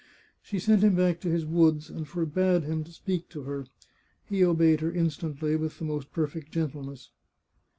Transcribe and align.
She 0.41 0.57
sent 0.57 0.81
him 0.83 0.95
back 0.95 1.19
to 1.21 1.29
his 1.29 1.45
woods, 1.45 1.87
and 1.91 2.07
forbade 2.07 2.63
him 2.63 2.83
to 2.85 2.91
speak 2.91 3.29
to 3.29 3.43
her. 3.43 3.67
He 4.25 4.43
obeyed 4.43 4.81
her 4.81 4.91
instantly, 4.91 5.55
with 5.55 5.77
the 5.77 5.85
most 5.85 6.11
perfect 6.11 6.51
gentleness. 6.51 7.11